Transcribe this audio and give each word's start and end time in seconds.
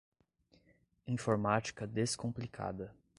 Informática 1.05 1.85
descomplicada 1.85 2.91